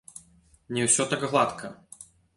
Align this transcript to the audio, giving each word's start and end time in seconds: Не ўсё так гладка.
Не 0.77 0.85
ўсё 0.87 1.07
так 1.11 1.27
гладка. 1.35 1.73